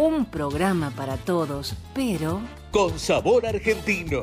Un 0.00 0.24
programa 0.24 0.90
para 0.92 1.18
todos, 1.18 1.76
pero... 1.94 2.40
Con 2.70 2.98
sabor 2.98 3.44
argentino. 3.44 4.22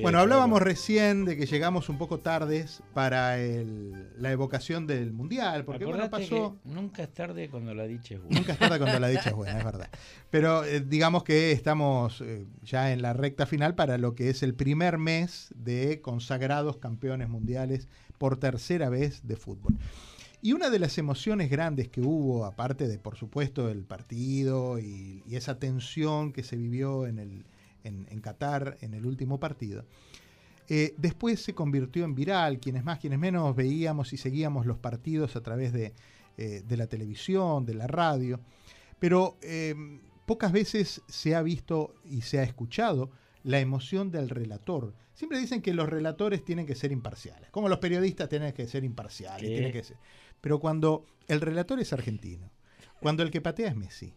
Bueno, 0.00 0.20
hablábamos 0.20 0.62
recién 0.62 1.26
de 1.26 1.36
que 1.36 1.44
llegamos 1.44 1.90
un 1.90 1.98
poco 1.98 2.20
tardes 2.20 2.82
para 2.94 3.36
la 3.36 4.32
evocación 4.32 4.86
del 4.86 5.12
Mundial, 5.12 5.66
porque 5.66 5.84
bueno, 5.84 6.08
pasó... 6.08 6.56
nunca 6.64 7.02
es 7.02 7.12
tarde 7.12 7.50
cuando 7.50 7.74
la 7.74 7.84
dicha 7.84 8.14
es 8.14 8.22
buena. 8.22 8.38
Nunca 8.38 8.52
es 8.54 8.58
tarde 8.58 8.78
cuando 8.78 8.98
la 8.98 9.08
dicha 9.08 9.28
es 9.28 9.36
buena, 9.36 9.58
es 9.58 9.64
verdad. 9.66 9.90
Pero 10.30 10.64
eh, 10.64 10.80
digamos 10.80 11.24
que 11.24 11.52
estamos 11.52 12.22
eh, 12.22 12.46
ya 12.62 12.90
en 12.90 13.02
la 13.02 13.12
recta 13.12 13.44
final 13.44 13.74
para 13.74 13.98
lo 13.98 14.14
que 14.14 14.30
es 14.30 14.42
el 14.42 14.54
primer 14.54 14.96
mes 14.96 15.52
de 15.56 16.00
consagrados 16.00 16.78
campeones 16.78 17.28
mundiales 17.28 17.86
por 18.16 18.38
tercera 18.38 18.88
vez 18.88 19.26
de 19.28 19.36
fútbol. 19.36 19.76
Y 20.42 20.54
una 20.54 20.70
de 20.70 20.78
las 20.78 20.96
emociones 20.96 21.50
grandes 21.50 21.88
que 21.88 22.00
hubo, 22.00 22.46
aparte 22.46 22.88
de, 22.88 22.98
por 22.98 23.16
supuesto, 23.16 23.68
el 23.68 23.84
partido 23.84 24.78
y, 24.78 25.22
esa 25.30 25.58
tensión 25.58 26.32
que 26.32 26.42
se 26.42 26.56
vivió 26.56 27.06
en, 27.06 27.18
el, 27.18 27.44
en, 27.84 28.20
Qatar 28.20 28.78
en 28.80 28.94
el 28.94 29.04
último 29.04 29.38
partido, 29.38 29.84
eh, 30.68 30.94
después 30.96 31.42
se 31.42 31.54
convirtió 31.54 32.04
en 32.04 32.14
viral. 32.14 32.58
Quienes 32.58 32.84
más, 32.84 32.98
quienes 32.98 33.18
menos 33.18 33.54
veíamos 33.54 34.12
y 34.14 34.16
seguíamos 34.16 34.64
los 34.64 34.78
partidos 34.78 35.36
a 35.36 35.42
través 35.42 35.72
de, 35.74 35.92
eh, 36.38 36.62
la 36.70 36.86
televisión, 36.86 37.66
de 37.66 37.74
la 37.74 37.86
radio. 37.86 38.40
Pero 38.98 39.36
eh, 39.42 39.74
pocas 40.24 40.52
veces 40.52 41.02
se 41.06 41.34
ha 41.34 41.42
visto 41.42 41.94
y 42.04 42.22
se 42.22 42.38
ha 42.38 42.44
escuchado 42.44 43.10
la 43.42 43.60
emoción 43.60 44.10
del 44.10 44.30
relator. 44.30 44.94
Siempre 45.14 45.38
dicen 45.38 45.60
que 45.60 45.74
los 45.74 45.88
relatores 45.88 46.44
tienen 46.44 46.64
que 46.66 46.74
ser 46.74 46.92
imparciales, 46.92 47.50
como 47.50 47.68
los 47.68 47.78
periodistas 47.78 48.28
tienen 48.28 48.52
que 48.54 48.66
ser 48.66 48.84
imparciales. 48.84 49.46
Tienen 49.46 49.72
que 49.72 49.84
ser. 49.84 49.98
Pero 50.40 50.58
cuando 50.58 51.04
el 51.28 51.40
relator 51.40 51.80
es 51.80 51.92
argentino, 51.92 52.50
cuando 53.00 53.22
el 53.22 53.30
que 53.30 53.40
patea 53.40 53.68
es 53.68 53.76
Messi, 53.76 54.14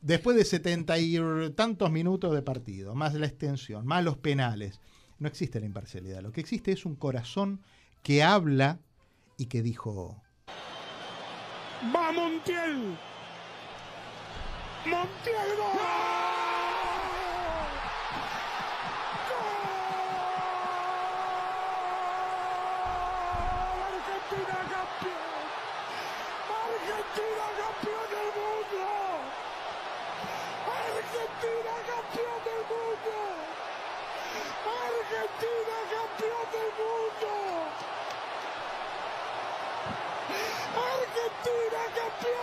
después 0.00 0.36
de 0.36 0.44
setenta 0.44 0.98
y 0.98 1.18
tantos 1.54 1.90
minutos 1.90 2.34
de 2.34 2.42
partido, 2.42 2.94
más 2.94 3.14
la 3.14 3.26
extensión, 3.26 3.86
más 3.86 4.04
los 4.04 4.16
penales, 4.16 4.80
no 5.18 5.28
existe 5.28 5.60
la 5.60 5.66
imparcialidad. 5.66 6.22
Lo 6.22 6.32
que 6.32 6.40
existe 6.40 6.72
es 6.72 6.84
un 6.86 6.94
corazón 6.94 7.60
que 8.02 8.22
habla 8.22 8.80
y 9.36 9.46
que 9.46 9.62
dijo... 9.62 10.22
¡Va 11.94 12.12
Montiel! 12.12 12.96
¡Montiel 14.86 15.58
Argentina 24.28 24.58
campeón 24.70 25.27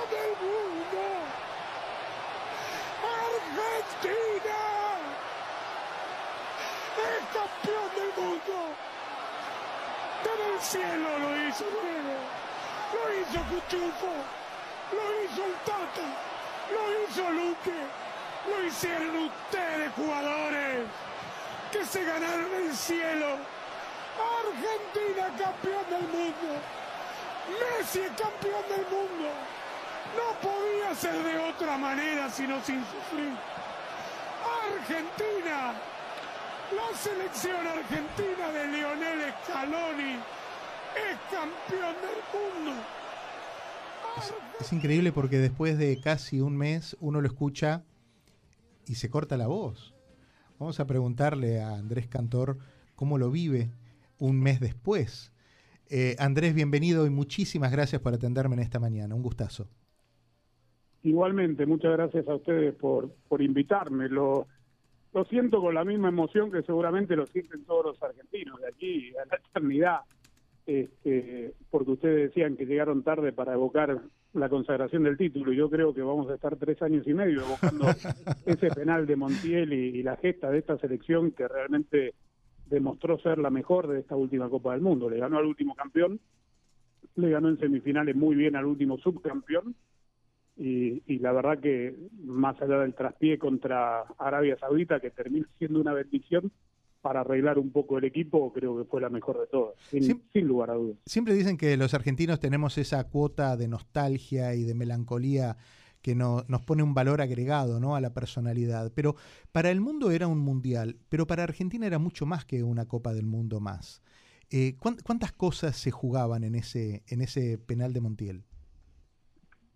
del 0.09 0.35
mundo. 0.41 1.09
Argentina 3.03 4.25
es 6.97 7.23
campeón 7.33 7.89
del 7.95 8.23
mundo. 8.23 8.57
Pero 10.23 10.53
el 10.53 10.61
cielo 10.61 11.19
lo 11.19 11.47
hizo 11.47 11.65
luego. 11.65 12.44
Lo 12.95 13.13
hizo 13.13 13.39
Cuchufo. 13.49 14.13
Lo 14.95 15.23
hizo 15.23 15.45
el 15.45 15.53
Tata. 15.65 16.07
Lo 16.71 17.03
hizo 17.03 17.29
Luque. 17.31 17.79
Lo 18.47 18.63
hicieron 18.63 19.15
ustedes, 19.15 19.91
jugadores, 19.95 20.85
que 21.71 21.85
se 21.85 22.03
ganaron 22.03 22.53
el 22.53 22.75
cielo. 22.75 23.37
Argentina 24.15 25.27
campeón 25.37 25.85
del 25.89 26.07
mundo. 26.09 26.61
Messi 27.59 28.01
es 28.01 28.11
campeón 28.11 28.63
del 28.69 28.85
mundo. 28.85 29.29
No 30.15 30.47
podía 30.47 30.95
ser 30.95 31.23
de 31.23 31.39
otra 31.39 31.77
manera 31.77 32.29
sino 32.29 32.61
sin 32.63 32.83
sufrir. 32.85 33.33
Argentina. 34.71 35.73
La 36.71 36.97
selección 36.97 37.67
argentina 37.67 38.49
de 38.51 38.67
Lionel 38.67 39.33
Scaloni 39.43 40.15
es 40.95 41.17
campeón 41.29 41.95
del 42.01 42.21
mundo. 42.33 42.81
Es, 44.59 44.71
increíble 44.71 45.11
porque 45.11 45.37
después 45.37 45.77
de 45.77 45.99
casi 45.99 46.39
un 46.41 46.55
mes 46.57 46.95
uno 47.01 47.21
lo 47.21 47.27
escucha 47.27 47.83
y 48.87 48.95
se 48.95 49.09
corta 49.09 49.37
la 49.37 49.47
voz. 49.47 49.93
Vamos 50.59 50.79
a 50.79 50.87
preguntarle 50.87 51.61
a 51.61 51.75
Andrés 51.75 52.07
Cantor 52.07 52.57
cómo 52.95 53.17
lo 53.17 53.29
vive 53.29 53.71
un 54.17 54.39
mes 54.39 54.59
después. 54.59 55.33
Eh, 55.89 56.15
Andrés, 56.17 56.55
bienvenido 56.55 57.05
y 57.05 57.09
muchísimas 57.09 57.71
gracias 57.71 58.01
por 58.01 58.13
atenderme 58.13 58.55
en 58.55 58.61
esta 58.61 58.79
mañana. 58.79 59.13
Un 59.15 59.21
gustazo. 59.21 59.67
Igualmente, 61.03 61.65
muchas 61.65 61.91
gracias 61.91 62.27
a 62.27 62.35
ustedes 62.35 62.73
por, 62.73 63.11
por 63.27 63.41
invitarme. 63.41 64.09
Lo, 64.09 64.47
lo 65.13 65.25
siento 65.25 65.61
con 65.61 65.75
la 65.75 65.85
misma 65.85 66.09
emoción 66.09 66.51
que 66.51 66.63
seguramente 66.63 67.15
lo 67.15 67.27
sienten 67.27 67.63
todos 67.65 67.85
los 67.85 68.03
argentinos 68.03 68.59
de 68.59 68.67
aquí 68.67 69.13
a 69.15 69.25
la 69.27 69.35
eternidad, 69.35 69.99
este, 70.65 71.53
porque 71.69 71.91
ustedes 71.91 72.29
decían 72.29 72.57
que 72.57 72.65
llegaron 72.65 73.03
tarde 73.03 73.31
para 73.31 73.53
evocar 73.53 74.01
la 74.33 74.49
consagración 74.49 75.03
del 75.03 75.15
título 75.15 75.53
yo 75.53 75.69
creo 75.69 75.93
que 75.93 76.01
vamos 76.01 76.29
a 76.29 76.35
estar 76.35 76.55
tres 76.57 76.81
años 76.81 77.07
y 77.07 77.13
medio 77.13 77.41
evocando 77.41 77.85
ese 78.45 78.69
penal 78.69 79.05
de 79.05 79.15
Montiel 79.15 79.71
y 79.73 80.03
la 80.03 80.17
gesta 80.17 80.49
de 80.49 80.59
esta 80.59 80.77
selección 80.77 81.31
que 81.31 81.47
realmente 81.47 82.15
demostró 82.65 83.19
ser 83.19 83.37
la 83.37 83.49
mejor 83.49 83.87
de 83.87 83.99
esta 83.99 84.15
última 84.15 84.49
Copa 84.49 84.73
del 84.73 84.81
Mundo. 84.81 85.09
Le 85.09 85.19
ganó 85.19 85.37
al 85.37 85.45
último 85.45 85.75
campeón, 85.75 86.19
le 87.15 87.29
ganó 87.29 87.49
en 87.49 87.59
semifinales 87.59 88.15
muy 88.15 88.35
bien 88.35 88.55
al 88.55 88.65
último 88.65 88.97
subcampeón 88.97 89.75
y, 90.57 91.03
y, 91.05 91.19
la 91.19 91.33
verdad 91.33 91.59
que 91.59 91.93
más 92.23 92.59
allá 92.61 92.79
del 92.79 92.93
traspié 92.93 93.37
contra 93.37 94.03
Arabia 94.17 94.57
Saudita, 94.57 95.01
que 95.01 95.11
termina 95.11 95.45
siendo 95.57 95.81
una 95.81 95.93
bendición 95.93 96.51
para 97.05 97.19
arreglar 97.19 97.59
un 97.59 97.71
poco 97.71 97.99
el 97.99 98.05
equipo, 98.05 98.51
creo 98.51 98.75
que 98.79 98.83
fue 98.85 98.99
la 98.99 99.11
mejor 99.11 99.39
de 99.39 99.45
todas, 99.45 99.75
sin, 99.91 100.23
sin 100.33 100.47
lugar 100.47 100.71
a 100.71 100.73
dudas. 100.73 100.97
Siempre 101.05 101.35
dicen 101.35 101.55
que 101.55 101.77
los 101.77 101.93
argentinos 101.93 102.39
tenemos 102.39 102.79
esa 102.79 103.03
cuota 103.03 103.55
de 103.57 103.67
nostalgia 103.67 104.55
y 104.55 104.63
de 104.63 104.73
melancolía 104.73 105.55
que 106.01 106.15
nos 106.15 106.61
pone 106.65 106.81
un 106.81 106.95
valor 106.95 107.21
agregado 107.21 107.79
¿no? 107.79 107.95
a 107.95 108.01
la 108.01 108.11
personalidad. 108.11 108.91
Pero 108.95 109.13
para 109.51 109.69
el 109.69 109.81
mundo 109.81 110.09
era 110.09 110.27
un 110.27 110.39
mundial, 110.39 110.95
pero 111.07 111.27
para 111.27 111.43
Argentina 111.43 111.85
era 111.85 111.99
mucho 111.99 112.25
más 112.25 112.43
que 112.43 112.63
una 112.63 112.87
Copa 112.87 113.13
del 113.13 113.27
Mundo 113.27 113.59
más. 113.59 114.01
Eh, 114.49 114.73
¿Cuántas 114.79 115.31
cosas 115.31 115.77
se 115.77 115.91
jugaban 115.91 116.43
en 116.43 116.55
ese, 116.55 117.03
en 117.07 117.21
ese 117.21 117.59
penal 117.59 117.93
de 117.93 118.01
Montiel? 118.01 118.43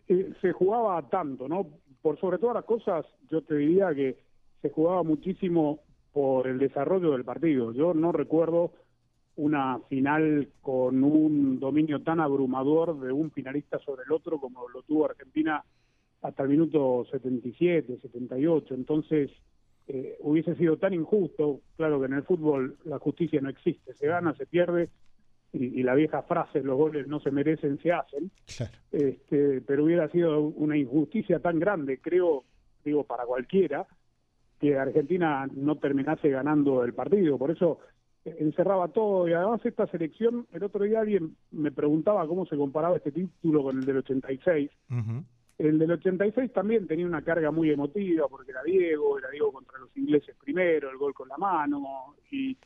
Eh, 0.07 0.33
se 0.41 0.51
jugaba 0.51 1.07
tanto, 1.09 1.47
¿no? 1.47 1.67
Por 2.01 2.19
sobre 2.19 2.39
todas 2.39 2.55
las 2.55 2.65
cosas, 2.65 3.05
yo 3.29 3.43
te 3.43 3.53
diría 3.53 3.93
que 3.93 4.17
se 4.63 4.71
jugaba 4.71 5.03
muchísimo 5.03 5.83
por 6.19 6.47
el 6.47 6.59
desarrollo 6.59 7.11
del 7.13 7.23
partido. 7.23 7.71
Yo 7.71 7.93
no 7.93 8.11
recuerdo 8.11 8.73
una 9.37 9.79
final 9.87 10.49
con 10.61 11.01
un 11.01 11.61
dominio 11.61 12.01
tan 12.03 12.19
abrumador 12.19 12.99
de 12.99 13.09
un 13.09 13.31
finalista 13.31 13.79
sobre 13.79 14.03
el 14.03 14.11
otro 14.11 14.37
como 14.37 14.67
lo 14.67 14.81
tuvo 14.81 15.05
Argentina 15.05 15.63
hasta 16.21 16.43
el 16.43 16.49
minuto 16.49 17.05
77, 17.09 17.99
78. 18.01 18.73
Entonces, 18.73 19.31
eh, 19.87 20.17
hubiese 20.19 20.55
sido 20.55 20.75
tan 20.75 20.93
injusto. 20.93 21.61
Claro 21.77 22.01
que 22.01 22.07
en 22.07 22.13
el 22.15 22.23
fútbol 22.23 22.75
la 22.83 22.99
justicia 22.99 23.39
no 23.39 23.47
existe, 23.47 23.93
se 23.93 24.07
gana, 24.07 24.35
se 24.35 24.45
pierde. 24.45 24.89
Y, 25.53 25.83
la 25.83 25.95
vieja 25.95 26.23
frase, 26.23 26.61
los 26.61 26.77
goles 26.77 27.07
no 27.07 27.21
se 27.21 27.31
merecen, 27.31 27.79
se 27.81 27.93
hacen. 27.93 28.29
Este, 28.91 29.61
pero 29.61 29.85
hubiera 29.85 30.09
sido 30.09 30.41
una 30.41 30.75
injusticia 30.75 31.39
tan 31.39 31.59
grande, 31.59 32.01
creo, 32.01 32.43
digo, 32.83 33.05
para 33.05 33.23
cualquiera, 33.23 33.87
que 34.59 34.77
Argentina 34.77 35.47
no 35.53 35.77
terminase 35.77 36.29
ganando 36.29 36.83
el 36.83 36.93
partido. 36.93 37.37
Por 37.37 37.51
eso 37.51 37.79
encerraba 38.25 38.89
todo 38.89 39.27
y 39.27 39.33
además 39.33 39.65
esta 39.65 39.87
selección, 39.87 40.45
el 40.51 40.63
otro 40.63 40.83
día 40.83 40.99
alguien 40.99 41.35
me 41.51 41.71
preguntaba 41.71 42.27
cómo 42.27 42.45
se 42.45 42.57
comparaba 42.57 42.97
este 42.97 43.11
título 43.11 43.63
con 43.63 43.77
el 43.77 43.85
del 43.85 43.97
86. 43.97 44.69
Uh 44.91 45.23
el 45.59 45.77
del 45.77 45.91
86 45.91 46.53
también 46.53 46.87
tenía 46.87 47.05
una 47.05 47.21
carga 47.21 47.51
muy 47.51 47.69
emotiva 47.69 48.27
porque 48.29 48.51
era 48.51 48.63
Diego, 48.63 49.19
era 49.19 49.29
Diego 49.29 49.51
contra 49.51 49.77
los 49.77 49.95
ingleses 49.97 50.35
primero, 50.41 50.89
el 50.89 50.97
gol 50.97 51.13
con 51.13 51.27
la 51.27 51.37
mano 51.37 52.15
y, 52.31 52.57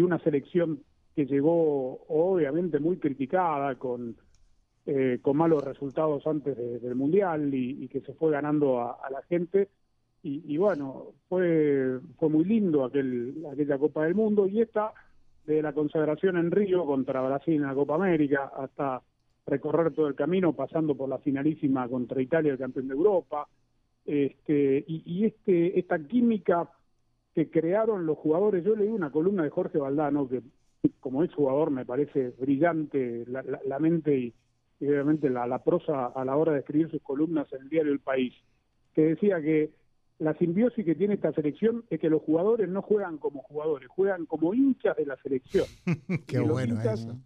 una 0.00 0.18
selección 0.20 0.80
que 1.16 1.26
llegó 1.26 2.04
obviamente 2.08 2.78
muy 2.78 2.98
criticada 2.98 3.74
con, 3.74 4.16
eh, 4.86 5.18
con 5.20 5.36
malos 5.36 5.64
resultados 5.64 6.24
antes 6.26 6.56
del 6.56 6.94
Mundial 6.94 7.52
y, 7.52 7.88
que 7.88 8.00
se 8.02 8.12
fue 8.12 8.30
ganando 8.30 8.80
a, 8.80 9.10
la 9.10 9.22
gente. 9.22 9.68
Y, 10.22 10.56
bueno, 10.58 11.14
fue, 11.28 12.00
fue 12.18 12.28
muy 12.28 12.44
lindo 12.44 12.84
aquel, 12.84 13.46
aquella 13.50 13.78
Copa 13.78 14.04
del 14.04 14.14
Mundo 14.14 14.46
y 14.46 14.60
esta 14.60 14.92
de 15.46 15.62
la 15.62 15.72
consagración 15.72 16.36
en 16.36 16.50
Río 16.50 16.84
contra 16.84 17.22
Brasil 17.22 17.54
en 17.54 17.62
la 17.62 17.74
Copa 17.74 17.94
América 17.94 18.52
hasta 18.54 19.00
recorrer 19.46 19.94
todo 19.94 20.08
el 20.08 20.14
camino, 20.14 20.52
pasando 20.52 20.94
por 20.94 21.08
la 21.08 21.18
finalísima 21.18 21.88
contra 21.88 22.20
Italia, 22.20 22.52
el 22.52 22.58
campeón 22.58 22.88
de 22.88 22.94
Europa. 22.94 23.48
Este, 24.04 24.84
y, 24.86 25.02
y 25.06 25.24
este, 25.24 25.78
esta 25.78 25.98
química 25.98 26.68
que 27.34 27.48
crearon 27.48 28.04
los 28.04 28.18
jugadores, 28.18 28.64
yo 28.64 28.74
leí 28.74 28.88
una 28.88 29.10
columna 29.10 29.44
de 29.44 29.50
Jorge 29.50 29.78
Valdano, 29.78 30.28
que 30.28 30.42
como 31.00 31.22
es 31.22 31.32
jugador 31.32 31.70
me 31.70 31.86
parece 31.86 32.34
brillante 32.38 33.24
la, 33.26 33.42
la, 33.42 33.60
la 33.64 33.78
mente 33.78 34.16
y, 34.18 34.34
y 34.80 34.88
obviamente 34.88 35.30
la, 35.30 35.46
la 35.46 35.62
prosa 35.62 36.06
a 36.06 36.24
la 36.24 36.36
hora 36.36 36.52
de 36.52 36.60
escribir 36.60 36.90
sus 36.90 37.02
columnas 37.02 37.52
en 37.52 37.62
el 37.62 37.68
diario 37.68 37.92
El 37.92 38.00
País, 38.00 38.34
que 38.94 39.02
decía 39.02 39.40
que 39.40 39.70
la 40.18 40.34
simbiosis 40.34 40.84
que 40.84 40.94
tiene 40.94 41.14
esta 41.14 41.32
selección 41.32 41.84
es 41.90 42.00
que 42.00 42.10
los 42.10 42.22
jugadores 42.22 42.68
no 42.68 42.82
juegan 42.82 43.18
como 43.18 43.42
jugadores, 43.42 43.88
juegan 43.88 44.26
como 44.26 44.52
hinchas 44.54 44.96
de 44.96 45.06
la 45.06 45.16
selección. 45.18 45.66
Qué 46.26 46.40
bueno 46.40 46.80
eso. 46.80 47.16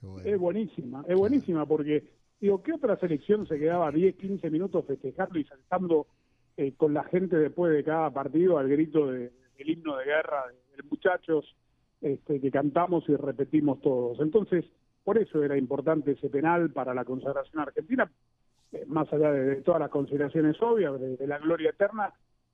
Qué 0.00 0.06
bueno. 0.06 0.28
Es 0.28 0.38
buenísima, 0.38 1.04
es 1.06 1.16
buenísima 1.16 1.64
porque, 1.66 2.04
digo, 2.40 2.62
¿qué 2.62 2.72
otra 2.72 2.96
selección 2.96 3.46
se 3.46 3.58
quedaba 3.58 3.90
10, 3.92 4.16
15 4.16 4.50
minutos 4.50 4.84
festejando 4.86 5.38
y 5.38 5.44
saltando 5.44 6.06
eh, 6.56 6.72
con 6.76 6.92
la 6.92 7.04
gente 7.04 7.36
después 7.36 7.72
de 7.72 7.84
cada 7.84 8.10
partido 8.10 8.58
al 8.58 8.68
grito 8.68 9.10
de- 9.12 9.30
del 9.56 9.70
himno 9.70 9.96
de 9.96 10.04
guerra 10.04 10.44
de, 10.48 10.82
de 10.82 10.88
muchachos 10.88 11.54
este, 12.00 12.40
que 12.40 12.50
cantamos 12.50 13.08
y 13.08 13.14
repetimos 13.14 13.80
todos? 13.80 14.18
Entonces, 14.18 14.64
por 15.04 15.16
eso 15.18 15.42
era 15.44 15.56
importante 15.56 16.10
ese 16.12 16.28
penal 16.28 16.70
para 16.70 16.92
la 16.94 17.04
consagración 17.04 17.60
argentina, 17.62 18.10
eh, 18.72 18.84
más 18.88 19.12
allá 19.12 19.30
de, 19.30 19.44
de 19.44 19.56
todas 19.62 19.80
las 19.80 19.90
consideraciones 19.90 20.60
obvias, 20.60 21.00
de, 21.00 21.16
de 21.16 21.26
la 21.28 21.38
gloria 21.38 21.70
eterna, 21.70 22.12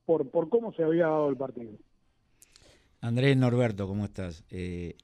por, 0.09 0.31
por 0.31 0.49
cómo 0.49 0.73
se 0.73 0.83
había 0.83 1.05
dado 1.05 1.29
el 1.29 1.37
partido. 1.37 1.71
Andrés 3.03 3.37
Norberto, 3.37 3.87
¿cómo 3.87 4.07
estás? 4.07 4.43
Eh, 4.49 4.97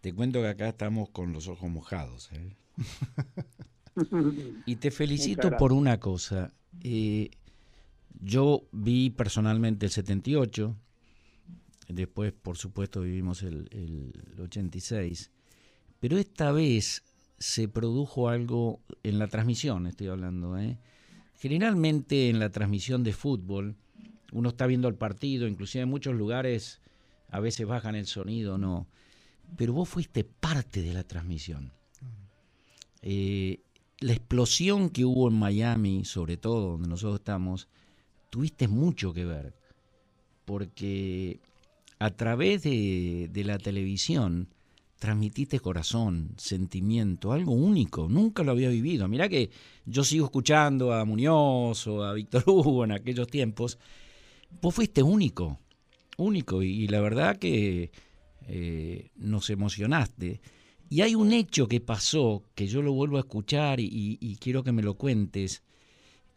te 0.00 0.14
cuento 0.14 0.40
que 0.42 0.46
acá 0.46 0.68
estamos 0.68 1.10
con 1.10 1.32
los 1.32 1.48
ojos 1.48 1.68
mojados. 1.68 2.30
¿eh? 2.32 2.56
Y 4.66 4.76
te 4.76 4.92
felicito 4.92 5.56
por 5.56 5.72
una 5.72 5.98
cosa. 5.98 6.52
Eh, 6.82 7.30
yo 8.20 8.62
vi 8.70 9.10
personalmente 9.10 9.86
el 9.86 9.92
78, 9.92 10.76
después 11.88 12.32
por 12.32 12.56
supuesto 12.56 13.00
vivimos 13.00 13.42
el, 13.42 13.68
el 13.72 14.40
86, 14.40 15.32
pero 15.98 16.16
esta 16.18 16.50
vez 16.50 17.04
se 17.38 17.68
produjo 17.68 18.28
algo 18.28 18.80
en 19.02 19.18
la 19.18 19.26
transmisión, 19.26 19.86
estoy 19.88 20.08
hablando. 20.08 20.58
¿eh? 20.58 20.78
Generalmente 21.38 22.30
en 22.30 22.38
la 22.40 22.50
transmisión 22.50 23.04
de 23.04 23.12
fútbol, 23.12 23.76
uno 24.34 24.50
está 24.50 24.66
viendo 24.66 24.88
el 24.88 24.96
partido, 24.96 25.46
inclusive 25.46 25.82
en 25.82 25.88
muchos 25.88 26.14
lugares 26.14 26.80
a 27.30 27.40
veces 27.40 27.66
bajan 27.66 27.94
el 27.94 28.06
sonido, 28.06 28.58
no. 28.58 28.86
Pero 29.56 29.72
vos 29.72 29.88
fuiste 29.88 30.24
parte 30.24 30.82
de 30.82 30.92
la 30.92 31.04
transmisión. 31.04 31.72
Eh, 33.00 33.60
la 34.00 34.12
explosión 34.12 34.90
que 34.90 35.04
hubo 35.04 35.28
en 35.28 35.38
Miami, 35.38 36.04
sobre 36.04 36.36
todo 36.36 36.72
donde 36.72 36.88
nosotros 36.88 37.20
estamos, 37.20 37.68
tuviste 38.28 38.66
mucho 38.66 39.14
que 39.14 39.24
ver, 39.24 39.54
porque 40.44 41.40
a 42.00 42.10
través 42.10 42.64
de, 42.64 43.30
de 43.32 43.44
la 43.44 43.58
televisión 43.58 44.48
transmitiste 44.98 45.60
corazón, 45.60 46.30
sentimiento, 46.38 47.32
algo 47.32 47.52
único, 47.52 48.08
nunca 48.08 48.42
lo 48.42 48.50
había 48.50 48.70
vivido. 48.70 49.06
Mirá 49.06 49.28
que 49.28 49.50
yo 49.86 50.02
sigo 50.02 50.24
escuchando 50.24 50.92
a 50.92 51.04
Muñoz 51.04 51.86
o 51.86 52.02
a 52.02 52.14
Víctor 52.14 52.42
Hugo 52.46 52.84
en 52.84 52.92
aquellos 52.92 53.28
tiempos, 53.28 53.78
vos 54.60 54.74
fuiste 54.74 55.02
único, 55.02 55.60
único, 56.16 56.62
y, 56.62 56.86
la 56.88 57.00
verdad 57.00 57.36
que 57.36 57.90
eh, 58.46 59.10
nos 59.16 59.50
emocionaste. 59.50 60.40
Y 60.90 61.00
hay 61.00 61.14
un 61.14 61.32
hecho 61.32 61.66
que 61.66 61.80
pasó, 61.80 62.44
que 62.54 62.66
yo 62.66 62.82
lo 62.82 62.92
vuelvo 62.92 63.16
a 63.16 63.20
escuchar 63.20 63.80
y 63.80 64.38
quiero 64.40 64.62
que 64.62 64.72
me 64.72 64.82
lo 64.82 64.94
cuentes, 64.94 65.62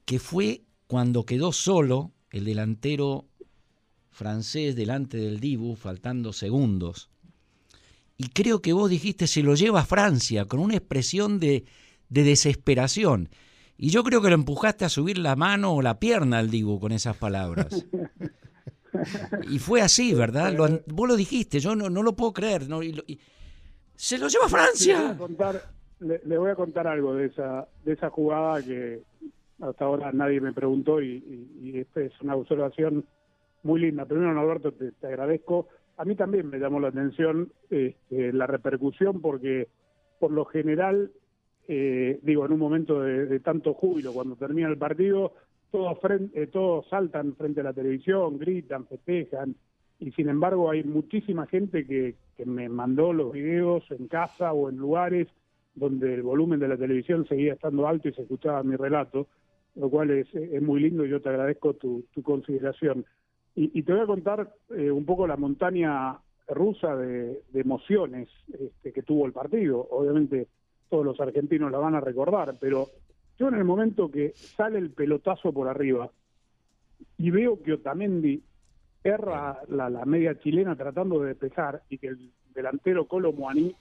que 0.05 0.19
fue 0.19 0.63
cuando 0.87 1.25
quedó 1.25 1.51
solo 1.51 2.13
el 2.31 2.45
delantero 2.45 3.27
francés 4.17 4.75
delante 4.75 5.17
del 5.17 5.39
Dibu, 5.39 5.75
faltando 5.75 6.33
segundos. 6.33 7.09
Y 8.17 8.29
creo 8.29 8.61
que 8.61 8.73
vos 8.73 8.89
dijiste, 8.89 9.27
se 9.27 9.43
lo 9.43 9.53
lleva 9.53 9.81
a 9.81 9.85
Francia, 9.85 10.45
con 10.45 10.59
una 10.59 10.75
expresión 10.75 11.39
de, 11.39 11.65
de 12.09 12.23
desesperación. 12.23 13.29
Y 13.77 13.89
yo 13.89 14.03
creo 14.03 14.21
que 14.21 14.29
lo 14.29 14.35
empujaste 14.35 14.85
a 14.85 14.89
subir 14.89 15.17
la 15.19 15.35
mano 15.35 15.73
o 15.73 15.81
la 15.81 15.99
pierna 15.99 16.39
al 16.39 16.49
Dibu 16.49 16.79
con 16.79 16.91
esas 16.91 17.15
palabras. 17.17 17.85
Y 19.49 19.59
fue 19.59 19.81
así, 19.81 20.13
¿verdad? 20.15 20.53
Lo 20.53 20.63
an- 20.63 20.81
vos 20.87 21.07
lo 21.07 21.15
dijiste, 21.15 21.59
yo 21.59 21.75
no, 21.75 21.87
no 21.89 22.01
lo 22.01 22.13
puedo 22.15 22.33
creer. 22.33 22.67
no, 22.67 22.81
y 22.81 22.93
lo- 22.93 23.03
y- 23.05 23.19
¡Se 23.95 24.17
lo 24.17 24.27
lleva 24.27 24.45
a 24.45 24.47
Le 24.47 24.51
voy 24.53 24.59
a 24.59 24.63
Francia! 24.65 25.15
contar, 25.17 25.61
le, 25.99 26.21
le 26.25 26.37
voy 26.37 26.49
a 26.49 26.55
contar 26.55 26.87
algo 26.87 27.13
de 27.13 27.27
esa, 27.27 27.67
de 27.85 27.93
esa 27.93 28.09
jugada 28.09 28.63
que 28.63 29.01
hasta 29.61 29.85
ahora 29.85 30.11
nadie 30.13 30.41
me 30.41 30.53
preguntó 30.53 31.01
y, 31.01 31.23
y, 31.61 31.77
esta 31.77 32.01
es 32.01 32.11
una 32.21 32.35
observación 32.35 33.05
muy 33.63 33.81
linda. 33.81 34.05
Primero, 34.05 34.33
Norberto, 34.33 34.71
te, 34.71 34.91
te 34.93 35.07
agradezco. 35.07 35.67
A 35.97 36.05
mí 36.05 36.15
también 36.15 36.49
me 36.49 36.57
llamó 36.59 36.79
la 36.79 36.87
atención 36.89 37.51
este, 37.69 38.33
la 38.33 38.47
repercusión 38.47 39.21
porque 39.21 39.67
por 40.19 40.31
lo 40.31 40.45
general, 40.45 41.11
eh, 41.67 42.19
digo, 42.21 42.45
en 42.45 42.53
un 42.53 42.59
momento 42.59 43.01
de, 43.01 43.39
tanto 43.41 43.73
júbilo, 43.73 44.13
cuando 44.13 44.35
termina 44.35 44.69
el 44.69 44.77
partido, 44.77 45.33
todos, 45.71 45.97
fren- 45.99 46.31
eh, 46.33 46.47
todos 46.47 46.87
saltan 46.87 47.35
frente 47.35 47.59
a 47.61 47.65
la 47.65 47.73
televisión, 47.73 48.37
gritan, 48.37 48.87
festejan, 48.87 49.55
y 49.99 50.11
sin 50.11 50.29
embargo 50.29 50.69
hay 50.69 50.83
muchísima 50.83 51.45
gente 51.47 51.85
que, 51.85 52.15
me 52.45 52.69
mandó 52.69 53.13
los 53.13 53.33
videos 53.33 53.83
en 53.89 54.07
casa 54.07 54.53
o 54.53 54.69
en 54.69 54.77
lugares 54.77 55.27
donde 55.73 56.13
el 56.13 56.21
volumen 56.21 56.59
de 56.59 56.67
la 56.67 56.77
televisión 56.77 57.27
seguía 57.27 57.53
estando 57.53 57.87
alto 57.87 58.07
y 58.07 58.13
se 58.13 58.21
escuchaba 58.21 58.61
mi 58.61 58.75
relato, 58.75 59.25
lo 59.73 59.89
cual 59.89 60.11
es, 60.11 60.27
es 60.35 60.61
muy 60.61 60.81
lindo 60.81 61.03
y 61.03 61.09
yo 61.09 61.19
te 61.19 61.29
agradezco 61.29 61.73
tu, 61.73 62.05
consideración. 62.21 63.05
Y, 63.55 63.71
y 63.79 63.81
te 63.81 63.91
voy 63.91 64.03
a 64.03 64.05
contar 64.05 64.53
eh, 64.69 64.91
un 64.91 65.03
poco 65.03 65.25
la 65.25 65.35
montaña 65.35 66.19
rusa 66.47 66.95
de, 66.95 67.41
de 67.51 67.59
emociones 67.59 68.29
este, 68.53 68.93
que 68.93 69.01
tuvo 69.01 69.25
el 69.25 69.33
partido. 69.33 69.87
Obviamente 69.89 70.47
todos 70.89 71.05
los 71.05 71.19
argentinos 71.19 71.71
la 71.71 71.77
van 71.77 71.95
a 71.95 72.01
recordar, 72.01 72.55
pero 72.59 72.87
yo 73.37 73.49
en 73.49 73.55
el 73.55 73.63
momento 73.63 74.09
que 74.09 74.33
sale 74.33 74.79
el 74.79 74.91
pelotazo 74.91 75.53
por 75.53 75.67
arriba 75.67 76.09
y 77.17 77.29
veo 77.29 77.61
que 77.61 77.73
Otamendi 77.73 78.41
erra 79.03 79.59
la, 79.69 79.89
media 80.05 80.37
chilena 80.39 80.75
tratando 80.75 81.19
de 81.19 81.29
despejar 81.29 81.83
y 81.89 81.97
que 81.97 82.07
el 82.07 82.31
delantero 82.53 83.07
Colo 83.07 83.31
Muaní 83.31 83.73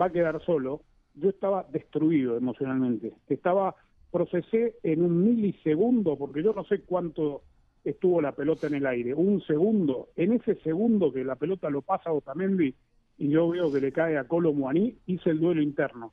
va 0.00 0.06
a 0.06 0.12
quedar 0.12 0.42
solo, 0.44 0.82
yo 1.14 1.30
estaba 1.30 1.66
destruido 1.70 2.36
emocionalmente. 2.36 3.12
Estaba, 3.28 3.74
procesé 4.10 4.76
en 4.82 5.02
un 5.02 5.24
milisegundo, 5.24 6.16
porque 6.16 6.42
yo 6.42 6.52
no 6.54 6.64
sé 6.64 6.82
cuánto 6.82 7.42
estuvo 7.84 8.22
la 8.22 8.32
pelota 8.32 8.68
en 8.68 8.74
el 8.74 8.86
aire, 8.86 9.14
un 9.14 9.42
segundo. 9.42 10.10
En 10.16 10.32
ese 10.32 10.54
segundo 10.62 11.12
que 11.12 11.24
la 11.24 11.36
pelota 11.36 11.68
lo 11.68 11.82
pasa 11.82 12.10
a 12.10 12.14
Otamendi 12.14 12.74
y 13.18 13.28
yo 13.28 13.48
veo 13.48 13.70
que 13.72 13.80
le 13.80 13.92
cae 13.92 14.16
a 14.16 14.24
Colo 14.24 14.52
Muaní, 14.52 14.96
hice 15.06 15.30
el 15.30 15.40
duelo 15.40 15.60
interno 15.60 16.12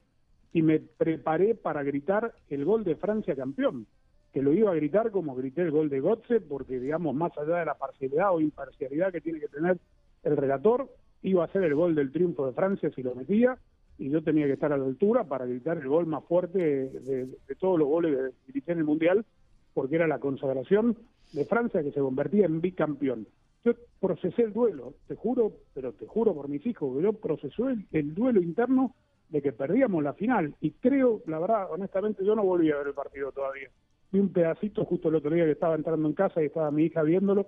y 0.53 0.61
me 0.61 0.79
preparé 0.79 1.55
para 1.55 1.83
gritar 1.83 2.33
el 2.49 2.65
gol 2.65 2.83
de 2.83 2.95
Francia 2.95 3.35
campeón, 3.35 3.85
que 4.33 4.41
lo 4.41 4.53
iba 4.53 4.71
a 4.71 4.75
gritar 4.75 5.11
como 5.11 5.35
grité 5.35 5.61
el 5.61 5.71
gol 5.71 5.89
de 5.89 5.99
Gotze, 5.99 6.41
porque 6.41 6.79
digamos, 6.79 7.15
más 7.15 7.35
allá 7.37 7.57
de 7.57 7.65
la 7.65 7.75
parcialidad 7.75 8.33
o 8.33 8.41
imparcialidad 8.41 9.11
que 9.11 9.21
tiene 9.21 9.39
que 9.39 9.47
tener 9.47 9.77
el 10.23 10.37
relator, 10.37 10.89
iba 11.21 11.43
a 11.43 11.51
ser 11.51 11.63
el 11.63 11.75
gol 11.75 11.95
del 11.95 12.11
triunfo 12.11 12.45
de 12.45 12.53
Francia 12.53 12.91
si 12.95 13.03
lo 13.03 13.15
metía, 13.15 13.57
y 13.97 14.09
yo 14.09 14.23
tenía 14.23 14.45
que 14.45 14.53
estar 14.53 14.71
a 14.71 14.77
la 14.77 14.85
altura 14.85 15.25
para 15.25 15.45
gritar 15.45 15.77
el 15.77 15.87
gol 15.87 16.05
más 16.05 16.23
fuerte 16.23 16.57
de, 16.57 17.27
todos 17.59 17.77
los 17.77 17.87
goles 17.87 18.33
que 18.45 18.51
grité 18.53 18.71
en 18.71 18.79
el 18.79 18.85
Mundial, 18.85 19.25
porque 19.73 19.95
era 19.95 20.07
la 20.07 20.19
consagración 20.19 20.97
de 21.33 21.45
Francia 21.45 21.83
que 21.83 21.91
se 21.91 21.99
convertía 21.99 22.45
en 22.45 22.61
bicampeón. 22.61 23.27
Yo 23.65 23.73
procesé 23.99 24.43
el 24.43 24.53
duelo, 24.53 24.93
te 25.07 25.15
juro, 25.15 25.51
pero 25.73 25.91
te 25.91 26.07
juro 26.07 26.33
por 26.33 26.47
mis 26.47 26.65
hijos, 26.65 26.95
que 26.95 27.03
yo 27.03 27.13
procesé 27.13 27.63
el 27.91 28.15
duelo 28.15 28.41
interno 28.41 28.95
de 29.29 29.41
que 29.41 29.53
perdíamos 29.53 30.03
la 30.03 30.13
final. 30.13 30.55
Y 30.59 30.71
creo, 30.71 31.21
la 31.27 31.39
verdad, 31.39 31.71
honestamente, 31.71 32.25
yo 32.25 32.35
no 32.35 32.43
volví 32.43 32.71
a 32.71 32.77
ver 32.77 32.87
el 32.87 32.93
partido 32.93 33.31
todavía. 33.31 33.69
Vi 34.11 34.19
un 34.19 34.33
pedacito 34.33 34.83
justo 34.85 35.09
el 35.09 35.15
otro 35.15 35.29
día 35.31 35.45
que 35.45 35.51
estaba 35.51 35.75
entrando 35.75 36.07
en 36.07 36.13
casa 36.15 36.41
y 36.41 36.45
estaba 36.47 36.71
mi 36.71 36.85
hija 36.85 37.03
viéndolo, 37.03 37.47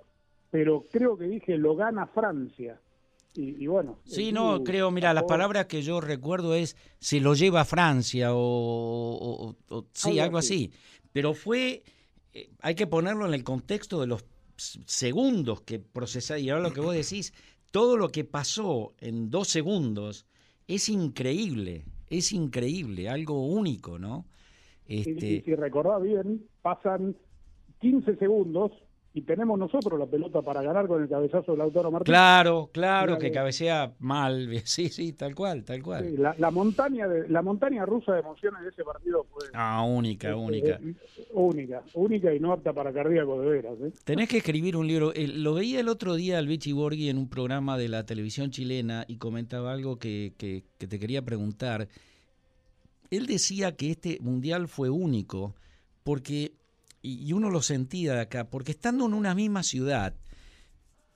pero 0.50 0.84
creo 0.92 1.16
que 1.18 1.24
dije, 1.24 1.58
lo 1.58 1.74
gana 1.74 2.06
Francia. 2.06 2.80
Y, 3.34 3.64
y 3.64 3.66
bueno. 3.66 3.98
Sí, 4.04 4.30
no, 4.30 4.62
creo, 4.62 4.90
mira, 4.90 5.14
las 5.14 5.24
palabras 5.24 5.66
que 5.66 5.82
yo 5.82 6.00
recuerdo 6.00 6.54
es 6.54 6.76
se 6.98 7.18
lo 7.18 7.34
lleva 7.34 7.62
a 7.62 7.64
Francia 7.64 8.34
o, 8.34 8.38
o- 8.38 9.56
o- 9.68 9.86
sí, 9.92 10.10
Algo 10.10 10.22
algo 10.22 10.38
así. 10.38 10.70
así. 10.70 10.78
Pero 11.12 11.32
fue, 11.34 11.82
eh, 12.34 12.50
hay 12.60 12.74
que 12.74 12.86
ponerlo 12.86 13.26
en 13.26 13.34
el 13.34 13.42
contexto 13.42 14.00
de 14.00 14.06
los 14.06 14.24
segundos 14.86 15.62
que 15.62 15.78
procesar 15.78 16.38
y 16.38 16.50
ahora 16.50 16.62
lo 16.62 16.72
que 16.72 16.80
vos 16.80 16.94
decís, 16.94 17.32
todo 17.70 17.96
lo 17.96 18.10
que 18.10 18.24
pasó 18.24 18.92
en 19.00 19.30
dos 19.30 19.48
segundos 19.48 20.26
es 20.74 20.88
increíble, 20.88 21.84
es 22.10 22.32
increíble, 22.32 23.08
algo 23.08 23.46
único, 23.46 23.98
¿no? 23.98 24.24
Y- 24.86 25.00
Este, 25.00 25.26
y 25.26 25.40
si 25.42 25.54
recordás 25.54 26.02
bien, 26.02 26.46
pasan 26.62 27.16
15 27.80 28.16
segundos 28.16 28.72
y 29.14 29.20
tenemos 29.22 29.58
nosotros 29.58 29.98
la 29.98 30.06
pelota 30.06 30.40
para 30.40 30.62
ganar 30.62 30.86
con 30.86 31.02
el 31.02 31.08
cabezazo 31.08 31.52
de 31.52 31.58
Lautaro 31.58 31.90
Martínez. 31.90 32.14
Claro, 32.18 32.70
claro, 32.72 33.18
que 33.18 33.30
cabecea 33.30 33.92
mal. 33.98 34.48
Sí, 34.64 34.88
sí, 34.88 35.12
tal 35.12 35.34
cual, 35.34 35.64
tal 35.64 35.76
Sí, 35.76 35.82
cual. 35.82 36.14
la, 36.22 36.34
la 36.38 36.50
montaña 36.50 37.06
de, 37.06 37.28
la 37.28 37.42
montaña 37.42 37.84
rusa 37.84 38.14
de 38.14 38.20
emociones 38.20 38.62
de 38.62 38.70
ese 38.70 38.82
partido 38.84 39.24
fue 39.30 39.44
Ah, 39.52 39.82
única, 39.86 40.28
este, 40.30 40.40
única. 40.40 40.80
eh, 40.82 40.94
única, 41.34 41.82
única 41.94 42.34
y 42.34 42.40
no 42.40 42.52
apta 42.52 42.72
para 42.72 42.90
cardíaco 42.92 43.38
de 43.42 43.48
veras. 43.50 43.74
¿eh? 43.82 43.92
Tenés 44.04 44.28
que 44.30 44.38
escribir 44.38 44.76
un 44.76 44.86
libro. 44.86 45.12
Eh, 45.14 45.28
lo 45.28 45.52
veía 45.54 45.80
el 45.80 45.88
otro 45.88 46.14
día 46.14 46.38
al 46.38 46.46
Vichy 46.46 46.72
Borghi 46.72 47.10
en 47.10 47.18
un 47.18 47.28
programa 47.28 47.76
de 47.76 47.88
la 47.88 48.06
televisión 48.06 48.50
chilena 48.50 49.04
y 49.08 49.16
comentaba 49.18 49.72
algo 49.72 49.98
que, 49.98 50.32
que- 50.38 50.64
que 50.78 50.86
te 50.86 50.98
quería 50.98 51.22
preguntar. 51.22 51.88
Él 53.10 53.26
decía 53.26 53.76
que 53.76 53.90
este 53.90 54.18
mundial 54.20 54.68
fue 54.68 54.88
único 54.88 55.54
porque, 56.02 56.52
y 57.02 57.26
y 57.26 57.32
uno 57.32 57.50
lo 57.50 57.62
sentía 57.62 58.14
de 58.14 58.20
acá, 58.20 58.48
porque 58.50 58.72
estando 58.72 59.06
en 59.06 59.14
una 59.14 59.34
misma 59.34 59.62
ciudad, 59.62 60.14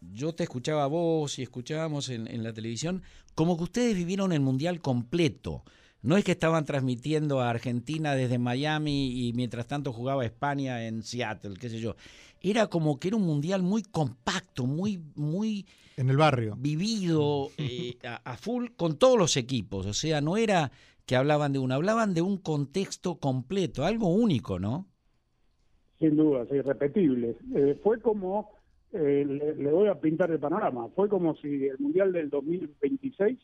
yo 0.01 0.35
te 0.35 0.45
escuchaba 0.45 0.85
a 0.85 0.89
vos 0.89 1.39
y 1.39 1.43
escuchábamos 1.43 2.09
en, 2.11 2.27
en 2.29 2.43
la 2.43 2.53
televisión, 2.53 3.03
como 3.35 3.57
que 3.57 3.65
ustedes 3.65 3.95
vivieron 3.95 4.33
el 4.33 4.41
mundial 4.41 4.81
completo. 4.81 5.65
No 6.03 6.17
es 6.17 6.25
que 6.25 6.33
estaban 6.33 6.65
transmitiendo 6.65 7.41
a 7.41 7.51
Argentina 7.51 8.15
desde 8.15 8.39
Miami 8.39 9.27
y 9.29 9.33
mientras 9.33 9.67
tanto 9.67 9.93
jugaba 9.93 10.25
España 10.25 10.87
en 10.87 11.03
Seattle, 11.03 11.55
qué 11.59 11.69
sé 11.69 11.81
yo. 11.81 11.97
Era 12.41 12.69
como 12.69 13.01
que 13.01 13.09
era 13.09 13.17
un 13.17 13.25
mundial 13.25 13.63
muy 13.63 13.83
compacto, 13.83 14.67
muy, 14.67 15.03
muy 15.17 15.67
En 15.97 16.11
el 16.11 16.17
barrio. 16.17 16.55
vivido 16.57 17.51
eh, 17.59 17.97
a, 18.05 18.17
a 18.33 18.37
full 18.37 18.69
con 18.77 18.99
todos 18.99 19.19
los 19.19 19.37
equipos. 19.37 19.87
O 19.87 19.95
sea, 19.95 20.21
no 20.21 20.37
era 20.37 20.71
que 21.07 21.17
hablaban 21.17 21.53
de 21.53 21.59
uno, 21.59 21.75
hablaban 21.75 22.15
de 22.15 22.23
un 22.23 22.37
contexto 22.37 23.19
completo, 23.19 23.85
algo 23.85 24.09
único, 24.09 24.59
¿no? 24.61 24.87
Sin 25.99 26.17
duda, 26.17 26.45
sí, 26.47 26.57
irrepetible. 26.57 27.37
Eh, 27.55 27.79
fue 27.83 28.01
como, 28.01 28.51
eh, 28.93 29.25
le, 29.27 29.55
le 29.55 29.73
voy 29.73 29.89
a 29.89 29.99
pintar 30.01 30.31
el 30.31 30.39
panorama, 30.39 30.89
fue 30.95 31.09
como 31.09 31.35
si 31.37 31.67
el 31.67 31.79
Mundial 31.79 32.13
del 32.13 32.29
2026 32.31 33.39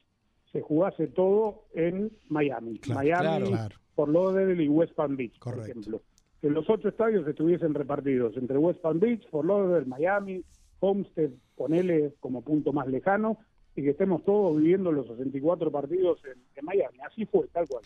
se 0.52 0.60
jugase 0.60 1.06
todo 1.08 1.64
en 1.74 2.10
Miami. 2.28 2.78
Claro, 2.78 3.00
Miami, 3.00 3.48
claro. 3.48 3.76
Fort 3.94 4.12
Lauderdale 4.12 4.62
y 4.62 4.68
West 4.68 4.94
Palm 4.94 5.16
Beach, 5.16 5.38
por 5.38 5.54
Correcto. 5.54 5.70
ejemplo. 5.70 6.02
Que 6.40 6.50
los 6.50 6.68
ocho 6.68 6.88
estadios 6.88 7.26
estuviesen 7.26 7.72
repartidos 7.72 8.36
entre 8.36 8.58
West 8.58 8.80
Palm 8.80 9.00
Beach, 9.00 9.26
Fort 9.30 9.46
Lauderdale, 9.46 9.86
Miami, 9.86 10.44
Homestead, 10.80 11.30
ponele 11.56 12.14
como 12.20 12.42
punto 12.42 12.72
más 12.72 12.86
lejano, 12.88 13.38
y 13.74 13.82
que 13.82 13.90
estemos 13.90 14.22
todos 14.24 14.56
viviendo 14.56 14.92
los 14.92 15.06
64 15.06 15.70
partidos 15.70 16.22
en, 16.26 16.42
en 16.56 16.64
Miami. 16.64 16.98
Así 17.06 17.24
fue, 17.24 17.46
tal 17.48 17.66
cual. 17.66 17.82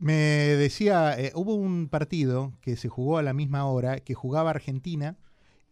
Me 0.00 0.14
decía, 0.14 1.14
eh, 1.20 1.30
hubo 1.34 1.54
un 1.54 1.88
partido 1.88 2.54
que 2.62 2.76
se 2.76 2.88
jugó 2.88 3.18
a 3.18 3.22
la 3.22 3.34
misma 3.34 3.66
hora, 3.66 4.00
que 4.00 4.14
jugaba 4.14 4.48
Argentina, 4.48 5.18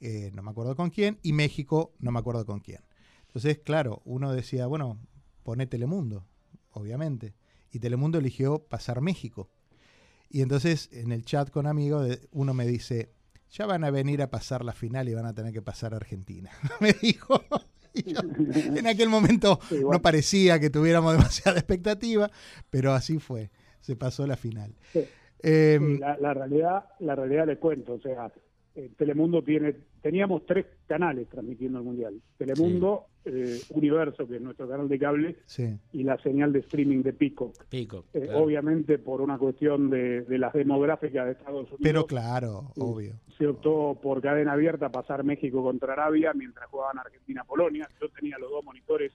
eh, 0.01 0.31
no 0.35 0.43
me 0.43 0.51
acuerdo 0.51 0.77
con 0.77 0.91
quién, 0.91 1.19
y 1.23 1.33
México, 1.33 1.95
no 1.99 2.13
me 2.13 2.19
acuerdo 2.19 2.45
con 2.45 2.61
quién. 2.61 2.83
Entonces, 3.27 3.59
claro, 3.65 4.03
uno 4.05 4.31
decía, 4.33 4.67
bueno, 4.67 4.99
pone 5.43 5.67
Telemundo, 5.67 6.27
obviamente. 6.73 7.35
Y 7.73 7.79
Telemundo 7.79 8.19
eligió 8.19 8.59
pasar 8.59 9.01
México. 9.01 9.49
Y 10.29 10.43
entonces, 10.43 10.91
en 10.93 11.11
el 11.11 11.25
chat 11.25 11.51
con 11.51 11.67
amigos, 11.67 12.19
uno 12.31 12.53
me 12.53 12.67
dice, 12.67 13.15
ya 13.51 13.65
van 13.65 13.83
a 13.83 13.91
venir 13.91 14.21
a 14.21 14.31
pasar 14.31 14.63
la 14.63 14.75
final 14.75 15.09
y 15.09 15.15
van 15.15 15.25
a 15.25 15.35
tener 15.35 15.55
que 15.55 15.63
pasar 15.63 15.95
Argentina. 15.95 16.51
me 16.81 16.93
dijo. 16.93 17.43
Y 17.95 18.13
yo, 18.13 18.21
en 18.21 18.87
aquel 18.87 19.09
momento 19.09 19.59
no 19.91 20.03
parecía 20.03 20.61
que 20.61 20.69
tuviéramos 20.69 21.13
demasiada 21.17 21.59
expectativa, 21.59 22.31
pero 22.69 22.93
así 22.93 23.19
fue. 23.19 23.51
Se 23.81 23.97
pasó 23.97 24.27
la 24.27 24.37
final. 24.37 24.73
Sí. 24.93 25.05
Eh, 25.43 25.79
Sí, 25.81 25.99
la, 25.99 26.17
la 26.19 26.35
realidad, 26.35 26.85
la 26.99 27.15
realidad 27.15 27.47
les 27.47 27.59
cuento, 27.59 27.93
o 27.95 28.01
sea, 28.01 28.31
eh, 28.75 28.91
Telemundo 28.97 29.43
tiene, 29.43 29.75
teníamos 30.03 30.45
tres 30.47 30.67
canales 30.87 31.29
transmitiendo 31.29 31.79
el 31.79 31.85
mundial: 31.85 32.21
Telemundo, 32.37 33.07
eh, 33.25 33.61
Universo, 33.71 34.27
que 34.27 34.37
es 34.37 34.43
nuestro 34.43 34.69
canal 34.69 34.89
de 34.89 34.99
cable, 34.99 35.37
sí, 35.47 35.77
y 35.93 36.03
la 36.03 36.19
señal 36.19 36.53
de 36.53 36.59
streaming 36.61 37.03
de 37.03 37.13
Peacock. 37.13 37.65
Pico. 37.69 38.05
Eh, 38.15 38.23
claro. 38.23 38.39
Obviamente 38.45 38.99
por 38.99 39.21
una 39.21 39.39
cuestión 39.39 39.91
de, 39.91 40.23
de 40.23 40.39
las 40.39 40.53
demográficas 40.53 41.27
de 41.27 41.33
Estados 41.33 41.67
Unidos. 41.69 41.81
pero 41.83 42.07
claro, 42.07 42.73
obvio. 42.77 43.15
Se 43.37 43.47
optó 43.47 43.97
por 44.03 44.21
cadena 44.21 44.53
abierta 44.55 44.91
pasar 44.91 45.23
México 45.23 45.63
contra 45.63 45.93
Arabia 45.93 46.33
mientras 46.35 46.69
jugaban 46.69 46.99
Argentina-Polonia. 46.99 47.89
Yo 48.01 48.09
tenía 48.09 48.37
los 48.39 48.51
dos 48.51 48.65
monitores, 48.65 49.13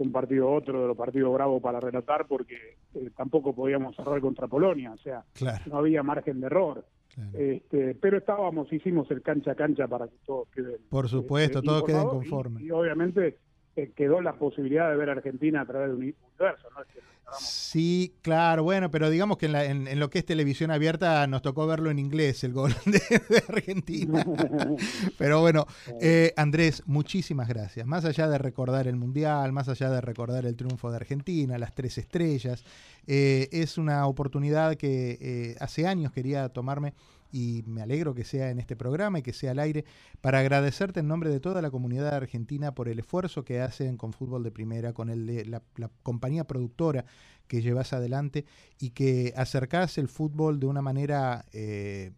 un 0.00 0.12
partido 0.12 0.50
otro 0.50 0.80
de 0.82 0.88
los 0.88 0.96
partidos 0.96 1.32
bravos 1.32 1.62
para 1.62 1.78
relatar 1.80 2.26
porque 2.26 2.76
eh, 2.94 3.10
tampoco 3.16 3.54
podíamos 3.54 3.94
cerrar 3.96 4.20
contra 4.20 4.46
Polonia, 4.48 4.92
o 4.92 4.98
sea, 4.98 5.24
Claro, 5.34 5.62
no 5.66 5.78
había 5.78 6.02
margen 6.02 6.40
de 6.40 6.46
error. 6.46 6.84
claro. 7.14 7.30
Este, 7.34 7.94
pero 7.94 8.18
estábamos, 8.18 8.72
hicimos 8.72 9.10
el 9.10 9.22
cancha 9.22 9.52
a 9.52 9.54
cancha 9.54 9.86
para 9.88 10.06
que 10.08 10.16
todos 10.26 10.48
queden. 10.48 10.76
Por 10.88 11.08
supuesto, 11.08 11.58
este, 11.58 11.66
todos 11.68 11.84
queden 11.84 12.02
y- 12.06 12.10
conformes. 12.10 12.62
Y, 12.62 12.70
obviamente 12.70 13.38
eh, 13.76 13.92
quedó 13.94 14.20
la 14.20 14.32
posibilidad 14.34 14.90
de 14.90 14.96
ver 14.96 15.08
a 15.10 15.12
Argentina 15.12 15.60
a 15.60 15.66
través 15.66 15.88
de 15.90 15.94
un 15.94 16.00
universo, 16.02 16.68
¿no? 16.74 16.82
Es 16.82 16.88
que 16.88 17.00
Sí, 17.38 18.14
claro, 18.22 18.64
bueno, 18.64 18.90
pero 18.90 19.08
digamos 19.10 19.38
que 19.38 19.46
en, 19.46 19.52
la- 19.52 19.64
en- 19.64 19.86
en 19.86 20.00
lo 20.00 20.10
que 20.10 20.18
es 20.18 20.24
televisión 20.26 20.70
abierta 20.70 21.26
nos 21.26 21.42
tocó 21.42 21.66
verlo 21.66 21.90
en 21.90 21.98
inglés, 21.98 22.42
el 22.44 22.52
gol 22.52 22.74
de, 22.86 22.98
de 23.28 23.44
Argentina. 23.48 24.24
Pero 25.18 25.40
bueno, 25.40 25.66
eh, 26.00 26.32
Andrés, 26.36 26.82
muchísimas 26.86 27.48
gracias. 27.48 27.86
Más 27.86 28.04
allá 28.04 28.28
de 28.28 28.38
recordar 28.38 28.88
el 28.88 28.96
Mundial, 28.96 29.52
más 29.52 29.68
allá 29.68 29.90
de 29.90 30.00
recordar 30.00 30.44
el 30.46 30.56
triunfo 30.56 30.90
de 30.90 30.96
Argentina, 30.96 31.58
las 31.58 31.74
tres 31.74 31.98
estrellas, 31.98 32.64
eh, 33.06 33.48
es 33.52 33.78
una 33.78 34.06
oportunidad 34.06 34.76
que 34.76 35.18
eh, 35.20 35.56
hace 35.60 35.86
años 35.86 36.12
quería 36.12 36.48
tomarme 36.48 36.94
y 37.32 37.62
me 37.66 37.82
alegro 37.82 38.14
que 38.14 38.24
sea 38.24 38.50
en 38.50 38.58
este 38.58 38.76
programa 38.76 39.18
y 39.18 39.22
que 39.22 39.32
sea 39.32 39.52
al 39.52 39.58
aire 39.58 39.84
para 40.20 40.40
agradecerte 40.40 41.00
en 41.00 41.08
nombre 41.08 41.30
de 41.30 41.40
toda 41.40 41.62
la 41.62 41.70
comunidad 41.70 42.14
argentina 42.14 42.74
por 42.74 42.88
el 42.88 42.98
esfuerzo 42.98 43.44
que 43.44 43.60
hacen 43.60 43.96
con 43.96 44.12
Fútbol 44.12 44.42
de 44.42 44.50
Primera, 44.50 44.92
con 44.92 45.10
el 45.10 45.26
de 45.26 45.44
la, 45.44 45.62
compañía 46.02 46.44
productora 46.44 47.04
que 47.46 47.62
llevas 47.62 47.92
adelante 47.92 48.44
y 48.78 48.90
que 48.90 49.32
acercás 49.36 49.98
el 49.98 50.08
fútbol 50.08 50.60
de 50.60 50.66
una 50.66 50.82
manera 50.82 51.44
eh, 51.52 52.12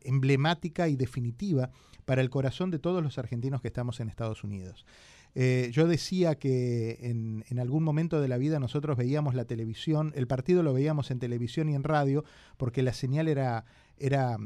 emblemática 0.00 0.88
y 0.88 0.96
definitiva 0.96 1.70
para 2.04 2.20
el 2.20 2.30
corazón 2.30 2.70
de 2.70 2.78
todos 2.78 3.02
los 3.02 3.18
argentinos 3.18 3.60
que 3.60 3.68
estamos 3.68 4.00
en 4.00 4.08
Estados 4.08 4.44
Unidos. 4.44 4.84
Eh, 5.36 5.70
yo 5.72 5.88
decía 5.88 6.36
que 6.36 6.98
en, 7.00 7.44
en, 7.48 7.58
algún 7.58 7.82
momento 7.82 8.20
de 8.20 8.28
la 8.28 8.38
vida 8.38 8.60
nosotros 8.60 8.96
veíamos 8.96 9.34
la 9.34 9.44
televisión, 9.44 10.12
el 10.14 10.28
partido 10.28 10.62
lo 10.62 10.72
veíamos 10.72 11.10
en 11.10 11.18
televisión 11.18 11.68
y 11.68 11.74
en 11.74 11.82
radio, 11.82 12.24
porque 12.56 12.82
la 12.82 12.92
señal 12.92 13.26
era, 13.26 13.64
era 13.98 14.36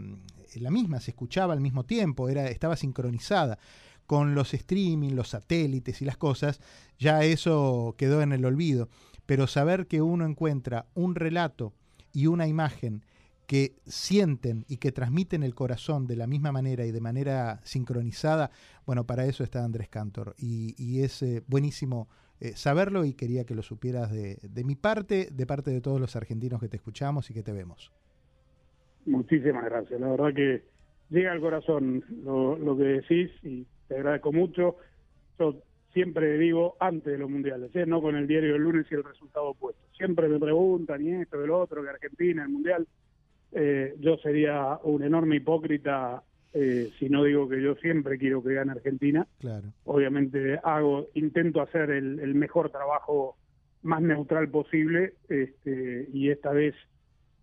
la 0.57 0.71
misma, 0.71 1.01
se 1.01 1.11
escuchaba 1.11 1.53
al 1.53 1.61
mismo 1.61 1.85
tiempo, 1.85 2.29
era, 2.29 2.49
estaba 2.49 2.77
sincronizada. 2.77 3.59
Con 4.07 4.35
los 4.35 4.55
streaming, 4.55 5.11
los 5.11 5.29
satélites 5.29 6.01
y 6.01 6.07
las 6.07 6.17
cosas, 6.17 6.61
ya 6.99 7.23
eso 7.25 7.95
quedó 7.99 8.23
en 8.23 8.33
el 8.33 8.47
olvido. 8.47 8.89
Pero 9.27 9.47
saber 9.47 9.87
que 9.87 10.01
uno 10.01 10.25
encuentra 10.25 10.87
un 10.95 11.15
relato 11.15 11.75
y 12.15 12.27
una 12.27 12.47
imagen 12.47 13.05
que 13.49 13.73
sienten 13.87 14.67
y 14.69 14.77
que 14.77 14.93
transmiten 14.93 15.43
el 15.43 15.55
corazón 15.55 16.07
de 16.07 16.17
la 16.17 16.27
misma 16.27 16.53
manera 16.53 16.85
y 16.85 16.93
de 16.93 17.01
manera 17.01 17.61
sincronizada, 17.63 18.51
bueno, 18.85 19.07
para 19.07 19.25
eso 19.25 19.43
está 19.43 19.65
Andrés 19.65 19.89
Cantor. 19.89 20.35
Y, 20.37 21.01
es 21.01 21.23
eh, 21.23 21.43
buenísimo 21.49 22.09
eh, 22.41 22.51
saberlo 22.55 23.07
y 23.07 23.15
quería 23.15 23.47
que 23.47 23.55
lo 23.55 23.63
supieras 23.63 24.13
de, 24.13 24.65
mi 24.65 24.77
parte, 24.77 25.29
de 25.33 25.47
parte 25.47 25.71
de 25.71 25.81
todos 25.81 25.99
los 25.99 26.15
argentinos 26.15 26.61
que 26.61 26.69
te 26.69 26.77
escuchamos 26.77 27.31
y 27.31 27.35
que 27.35 27.43
te 27.43 27.53
vemos. 27.53 27.91
Muchísimas 29.07 29.65
gracias. 29.65 29.99
La 29.99 30.09
verdad 30.09 30.35
que 30.35 30.65
llega 31.09 31.33
al 31.33 31.41
corazón 31.41 32.05
lo, 32.23 32.59
lo 32.59 32.77
que 32.77 32.85
decís 32.85 33.31
y 33.43 33.67
te 33.89 33.97
agradezco 33.97 34.31
mucho. 34.31 34.77
Yo 35.39 35.57
siempre 35.95 36.37
digo 36.37 36.77
antes 36.81 37.11
de 37.15 37.19
los 37.19 37.31
mundiales, 37.31 37.75
¿eh? 37.75 37.87
no 37.87 38.03
con 38.03 38.15
el 38.15 38.27
diario 38.27 38.53
del 38.53 38.63
lunes 38.63 38.87
y 38.91 38.95
el 38.95 39.05
resultado 39.05 39.49
opuesto. 39.49 39.81
Siempre 39.97 40.29
me 40.29 40.39
preguntan, 40.39 41.01
y 41.01 41.13
esto, 41.13 41.43
y 41.43 41.47
lo 41.47 41.59
otro, 41.61 41.83
que 41.83 41.89
Argentina, 41.89 42.43
el 42.43 42.51
mundial. 42.51 42.87
Eh, 43.53 43.95
yo 43.99 44.17
sería 44.19 44.79
un 44.83 45.03
enorme 45.03 45.37
hipócrita 45.37 46.23
eh, 46.53 46.91
si 46.99 47.09
no 47.09 47.25
digo 47.25 47.49
que 47.49 47.63
yo 47.63 47.75
siempre 47.77 48.19
quiero 48.19 48.43
que 48.43 48.55
gane 48.55 48.73
Argentina. 48.73 49.27
Claro. 49.39 49.69
Obviamente 49.85 50.59
hago, 50.63 51.09
intento 51.15 51.61
hacer 51.61 51.91
el, 51.91 52.19
el 52.21 52.35
mejor 52.35 52.71
trabajo 52.71 53.37
más 53.83 54.03
neutral 54.03 54.49
posible 54.49 55.15
este, 55.29 56.09
y 56.13 56.31
esta 56.31 56.51
vez 56.51 56.75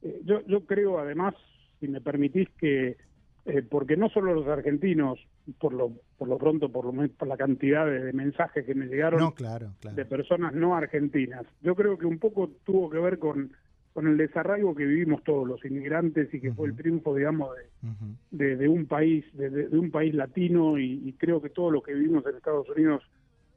eh, 0.02 0.22
yo, 0.24 0.42
yo 0.48 0.66
creo 0.66 1.00
además, 1.00 1.34
si 1.80 1.88
me 1.88 2.02
permitís 2.02 2.50
que 2.58 2.98
eh, 3.46 3.62
porque 3.62 3.96
no 3.96 4.10
solo 4.10 4.34
los 4.34 4.48
argentinos, 4.48 5.20
por 5.60 5.74
lo, 5.74 5.92
por 6.18 6.28
lo 6.28 6.38
pronto, 6.38 6.72
por, 6.72 6.86
lo, 6.86 7.08
por 7.10 7.28
la 7.28 7.38
cantidad 7.38 7.86
de, 7.86 8.04
de, 8.04 8.14
mensajes 8.14 8.66
que 8.66 8.74
me 8.74 8.88
llegaron 8.88 9.20
no, 9.20 9.36
claro, 9.36 9.74
claro. 9.80 9.96
de 9.96 10.06
personas 10.06 10.54
no 10.54 10.76
argentinas, 10.76 11.46
yo 11.62 11.76
creo 11.76 11.98
que 11.98 12.08
un 12.08 12.18
poco 12.18 12.50
tuvo 12.64 12.90
que 12.90 12.98
ver 12.98 13.20
con, 13.20 13.52
con 13.96 14.08
el 14.08 14.18
desarraigo 14.18 14.76
que 14.76 14.86
vivimos 14.86 15.24
todos 15.24 15.48
los 15.48 15.64
inmigrantes 15.64 16.32
y 16.34 16.42
que 16.42 16.50
uh 16.50 16.52
-huh. 16.52 16.56
fue 16.58 16.68
el 16.68 16.76
triunfo, 16.76 17.16
digamos, 17.16 17.56
de, 17.56 17.88
uh 17.88 17.92
-huh. 17.94 18.16
de, 18.32 18.56
de 18.58 18.68
un 18.68 18.88
país, 18.88 19.24
de, 19.32 19.50
de, 19.50 19.78
un 19.80 19.90
país 19.90 20.14
latino 20.14 20.78
y, 20.78 21.02
y, 21.08 21.14
creo 21.14 21.42
que 21.42 21.50
todos 21.50 21.72
los 21.72 21.82
que 21.82 21.94
vivimos 21.94 22.26
en 22.28 22.36
Estados 22.36 22.68
Unidos 22.70 23.02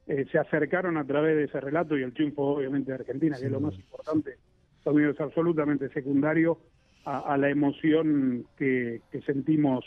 eh, 0.07 0.25
se 0.31 0.37
acercaron 0.39 0.95
a 0.95 1.03
través 1.05 1.35
de 1.35 1.43
ese 1.43 1.59
relato 1.59 1.97
y 1.97 2.03
el 2.03 2.13
triunfo, 2.13 2.43
obviamente, 2.55 2.89
de 2.93 2.99
Argentina, 2.99 3.35
sí. 3.35 3.41
que 3.41 3.47
es 3.47 3.51
lo 3.51 3.59
más 3.59 3.75
importante, 3.75 4.37
Estados 4.77 4.95
Unidos 4.95 5.15
es 5.15 5.21
absolutamente 5.21 5.89
secundario 5.89 6.57
a, 7.03 7.33
a 7.33 7.37
la 7.37 7.49
emoción 7.49 8.45
que, 8.57 9.01
que 9.11 9.21
sentimos 9.23 9.83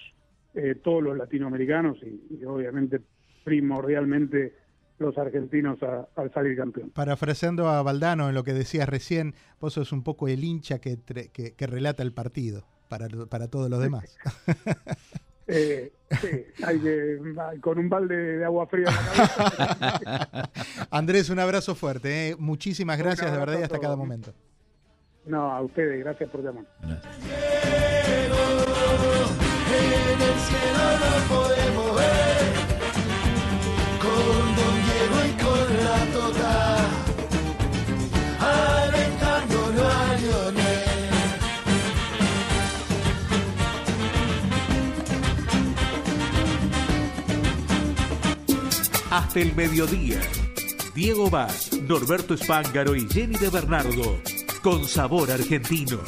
eh, 0.55 0.75
todos 0.75 1.03
los 1.03 1.17
latinoamericanos 1.17 1.97
y, 2.03 2.45
obviamente 2.45 3.01
primordialmente 3.43 4.53
los 5.03 5.19
argentinos 5.19 5.79
al 6.17 6.33
salir 6.33 6.57
campeón. 6.57 6.91
Parafraseando 6.91 7.69
a 7.69 7.83
Valdano 7.83 8.29
en 8.29 8.35
lo 8.35 8.45
que 8.45 8.55
decías 8.55 8.89
recién, 8.89 9.35
vos 9.61 9.75
sos 9.75 9.93
un 9.93 10.03
poco 10.03 10.29
el 10.29 10.45
hincha 10.45 10.79
que, 10.79 10.99
que, 10.99 11.67
relata 11.67 12.03
el 12.03 12.13
partido 12.13 12.65
para, 12.89 13.09
para 13.29 13.49
todos 13.49 13.69
los 13.69 13.81
demás. 13.81 14.17
Eh, 15.49 15.93
sí, 16.21 16.45
hay 16.65 16.79
que, 16.79 17.19
con 17.61 17.79
un 17.79 17.89
balde 17.89 18.39
de 18.39 18.45
agua 18.45 18.67
fría 18.69 18.87
en 18.89 18.95
la 18.95 19.99
cabeza. 19.99 20.51
Andrés, 20.91 21.31
un 21.31 21.41
abrazo 21.41 21.75
fuerte. 21.75 22.29
¿eh? 22.29 22.37
Muchísimas 22.39 22.97
gracias, 22.97 23.31
de 23.31 23.39
verdad, 23.39 23.59
y 23.59 23.63
hasta 23.65 23.79
cada 23.79 23.97
momento. 23.97 24.33
No, 25.27 25.53
a 25.53 25.61
ustedes, 25.61 25.99
gracias 26.01 26.31
por 26.31 26.43
llamar. 26.43 26.65
El 49.37 49.55
mediodía. 49.55 50.21
Diego 50.95 51.31
Vaz, 51.31 51.71
Norberto 51.89 52.35
Espángaro 52.35 52.95
y 52.95 53.09
Jenny 53.09 53.37
de 53.37 53.49
Bernardo, 53.49 54.19
con 54.63 54.87
sabor 54.87 55.31
argentino. 55.31 56.01